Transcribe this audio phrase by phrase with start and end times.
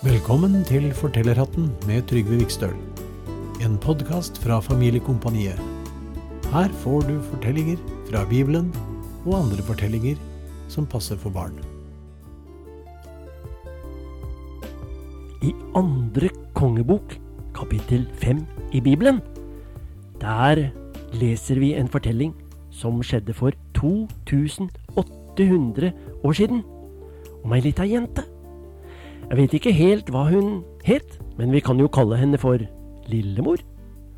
[0.00, 2.72] Velkommen til Fortellerhatten med Trygve Vikstøl.
[3.60, 5.60] En podkast fra Familiekompaniet.
[6.54, 7.76] Her får du fortellinger
[8.08, 8.70] fra Bibelen
[9.26, 10.16] og andre fortellinger
[10.72, 11.52] som passer for barn.
[15.44, 17.20] I andre kongebok,
[17.52, 19.20] kapittel fem i Bibelen,
[20.24, 20.72] der
[21.12, 22.32] leser vi en fortelling
[22.72, 25.92] som skjedde for 2800
[26.24, 26.64] år siden,
[27.44, 28.29] om ei lita jente.
[29.30, 32.58] Jeg vet ikke helt hva hun het, men vi kan jo kalle henne for
[33.06, 33.60] Lillemor.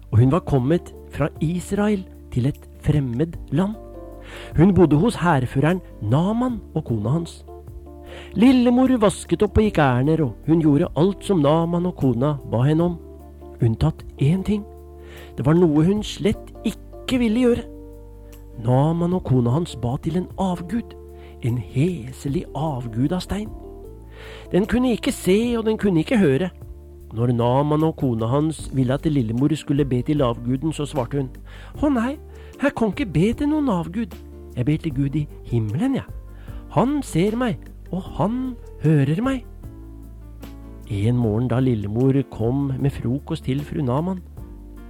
[0.09, 3.74] Og hun var kommet fra Israel til et fremmed land.
[4.56, 7.42] Hun bodde hos hærføreren Naman og kona hans.
[8.33, 12.62] Lillemor vasket opp og gikk ærender, og hun gjorde alt som Naman og kona ba
[12.64, 12.98] henne om,
[13.60, 14.64] unntatt én ting.
[15.36, 17.66] Det var noe hun slett ikke ville gjøre.
[18.64, 20.97] Naman og kona hans ba til en avgud,
[21.44, 23.52] en heslig avgud av stein.
[24.52, 26.50] Den kunne ikke se, og den kunne ikke høre.
[27.12, 31.30] Når Naman og kona hans ville at lillemor skulle be til avguden, så svarte hun,
[31.83, 32.16] Å nei,
[32.62, 34.16] jeg kan ikke be til noen avgud,
[34.56, 36.06] jeg ber til Gud i himmelen, jeg.
[36.72, 37.58] Han ser meg,
[37.92, 39.44] og han hører meg.
[40.92, 44.22] En morgen da lillemor kom med frokost til fru Naman,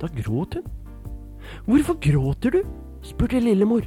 [0.00, 0.70] da gråt hun.
[1.66, 2.62] Hvorfor gråter du?
[3.02, 3.82] spurte lillemor.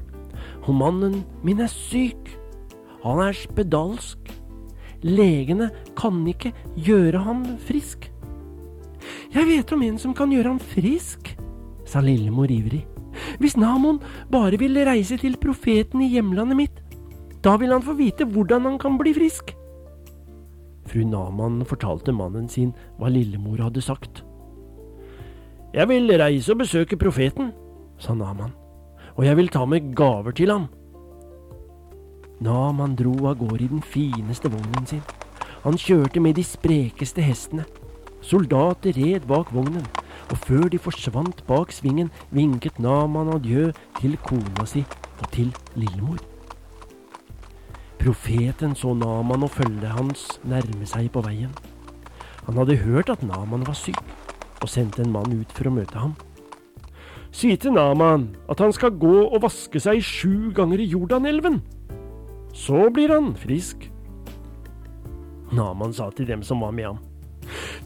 [0.67, 2.35] Og mannen min er syk.
[3.03, 4.24] Han er spedalsk.
[5.05, 8.09] Legene kan ikke gjøre ham frisk.
[9.35, 11.35] Jeg vet om en som kan gjøre ham frisk,
[11.85, 12.81] sa lillemor ivrig.
[13.39, 16.81] Hvis Namon bare ville reise til profeten i hjemlandet mitt,
[17.45, 19.53] da vil han få vite hvordan han kan bli frisk.
[20.89, 24.23] Fru Naman fortalte mannen sin hva lillemor hadde sagt.
[25.75, 27.51] Jeg vil reise og besøke profeten,
[27.99, 28.53] sa Naman,
[29.15, 30.67] og jeg vil ta med gaver til ham.
[32.43, 35.03] Naman dro av gårde i den fineste vognen sin.
[35.63, 37.63] Han kjørte med de sprekeste hestene.
[38.25, 39.85] Soldater red bak vognen,
[40.31, 43.69] og før de forsvant bak svingen, vinket Naman adjø
[44.01, 44.83] til kona si
[45.21, 46.19] og til lillemor.
[48.01, 51.53] Profeten så Naman og følget hans nærme seg på veien.
[52.45, 54.01] Han hadde hørt at Naman var syk,
[54.61, 56.17] og sendte en mann ut for å møte ham.
[57.31, 61.63] Si til Naman at han skal gå og vaske seg sju ganger i Jordanelven.
[62.55, 63.89] Så blir han frisk.
[65.55, 67.01] Naman sa til dem som var med ham.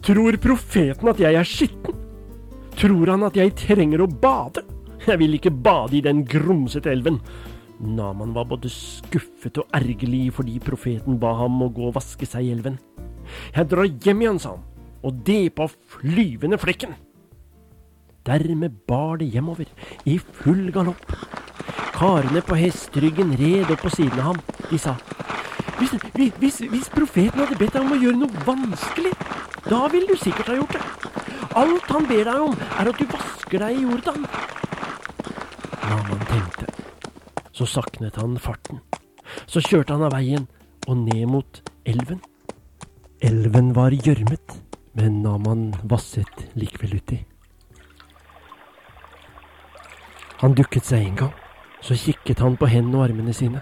[0.06, 1.98] Tror profeten at jeg er skitten?
[2.80, 4.64] Tror han at jeg trenger å bade?
[5.08, 7.18] Jeg vil ikke bade i den grumsete elven.
[7.80, 12.48] Naman var både skuffet og ergerlig fordi profeten ba ham å gå og vaske seg
[12.48, 12.78] i elven.
[13.56, 14.66] Jeg drar hjem igjen, sa han,
[15.04, 16.96] og det på flyvende flekken.
[18.28, 19.70] Dermed bar det hjemover,
[20.06, 21.08] i full galopp.
[22.00, 24.38] Karene på hesteryggen red opp på siden av ham.
[24.70, 24.94] De sa,
[25.80, 25.98] hvis,
[26.40, 29.12] hvis, hvis profeten hadde bedt deg om å gjøre noe vanskelig,
[29.66, 30.84] da ville du sikkert ha gjort det.
[31.60, 34.30] Alt han ber deg om, er at du vasker deg i Jordan.
[35.90, 36.70] Naman tenkte.
[37.52, 38.80] Så saknet han farten.
[39.50, 40.48] Så kjørte han av veien
[40.88, 42.24] og ned mot elven.
[43.20, 44.56] Elven var gjørmet,
[44.96, 47.20] men Naman vasset likevel uti.
[50.40, 51.38] Han dukket seg en gang.
[51.82, 53.62] Så kikket han på hendene og armene sine.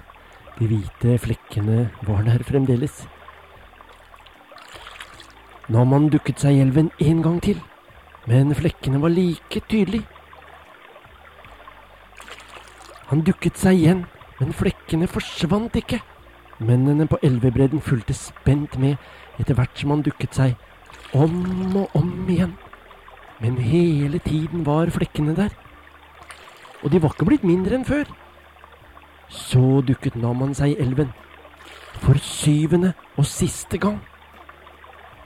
[0.58, 3.04] De hvite flekkene var der fremdeles.
[5.70, 7.60] Naman dukket seg i elven en gang til,
[8.26, 10.08] men flekkene var like tydelige.
[13.12, 14.06] Han dukket seg igjen,
[14.40, 16.02] men flekkene forsvant ikke.
[16.58, 18.98] Mennene på elvebredden fulgte spent med
[19.38, 20.58] etter hvert som han dukket seg,
[21.14, 22.58] om og om igjen.
[23.40, 25.54] Men hele tiden var flekkene der
[26.84, 28.10] og de var ikke blitt mindre enn før.
[29.30, 31.10] Så dukket Naman seg i elven,
[32.04, 34.00] for syvende og siste gang.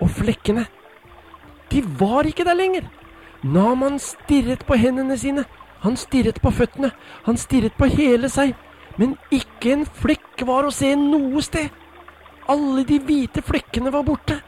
[0.01, 0.65] Og flekkene,
[1.71, 2.87] de var ikke der lenger.
[3.43, 5.45] Naman stirret på hendene sine,
[5.81, 6.91] han stirret på føttene,
[7.25, 8.53] han stirret på hele seg,
[8.97, 11.69] men ikke en flekk var å se noe sted.
[12.49, 14.41] Alle de hvite flekkene var borte.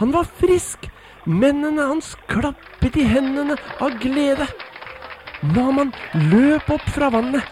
[0.00, 0.88] Han var frisk,
[1.26, 4.48] mennene hans klappet i hendene av glede.
[5.38, 5.92] Naman
[6.32, 7.44] løp opp fra vannet,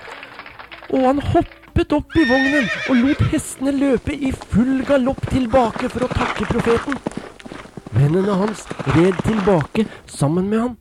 [0.91, 6.03] og han hoppet opp i vognen og lot hestene løpe i full galopp tilbake for
[6.03, 6.97] å takke profeten.
[7.95, 8.65] Vennene hans
[8.97, 10.75] red tilbake sammen med han.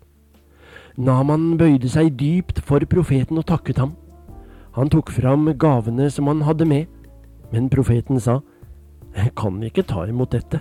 [0.98, 3.94] Naman bøyde seg dypt for profeten og takket ham.
[4.74, 6.88] Han tok fram gavene som han hadde med,
[7.52, 8.40] men profeten sa,
[9.16, 10.60] Jeg kan ikke ta imot dette,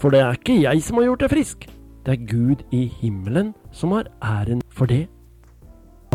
[0.00, 1.68] for det er ikke jeg som har gjort deg frisk,
[2.06, 5.04] det er Gud i himmelen som har æren for det.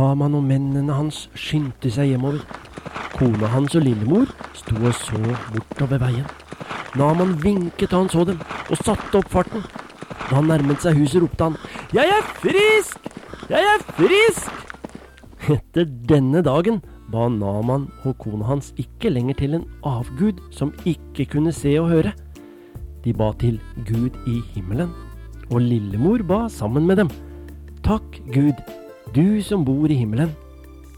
[0.02, 2.42] Naman og mennene hans skyndte seg hjemover.
[3.14, 5.20] Kona hans og lillemor sto og så
[5.52, 6.26] bortover veien.
[6.98, 8.40] Naman vinket da han så dem,
[8.72, 9.62] og satte opp farten.
[10.24, 11.60] Da han nærmet seg huset, ropte han
[11.94, 13.12] Jeg er frisk!
[13.52, 14.50] Jeg er frisk!
[15.52, 16.82] Etter denne dagen
[17.12, 21.92] ba Naman og kona hans ikke lenger til en avgud som ikke kunne se og
[21.94, 22.16] høre.
[23.06, 24.94] De ba til Gud i himmelen,
[25.52, 27.10] og lillemor ba sammen med dem.
[27.86, 28.58] Takk, Gud,
[29.14, 30.32] du som bor i himmelen.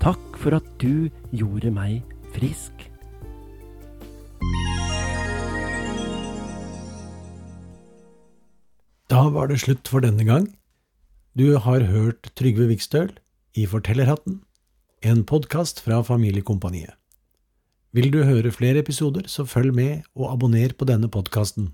[0.01, 2.03] Takk for at du gjorde meg
[2.35, 2.85] frisk.
[9.09, 10.47] Da var det slutt for denne gang.
[11.37, 13.09] Du har hørt Trygve Vikstøl
[13.57, 14.41] i Fortellerhatten,
[15.01, 16.93] en podkast fra Familiekompaniet.
[17.93, 21.73] Vil du høre flere episoder, så følg med og abonner på denne podkasten.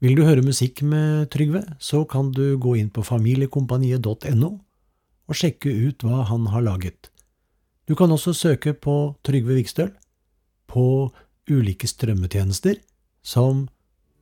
[0.00, 4.52] Vil du høre musikk med Trygve, så kan du gå inn på familiekompaniet.no
[5.32, 7.08] og sjekke ut hva han har laget.
[7.88, 9.90] Du kan også søke på Trygve Vikstøl
[10.70, 11.10] på
[11.50, 12.78] ulike strømmetjenester
[13.24, 13.66] som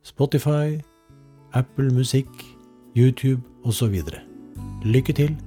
[0.03, 0.81] Spotify,
[1.53, 2.31] Apple Musikk,
[2.97, 4.01] YouTube osv.
[4.83, 5.37] Lykke til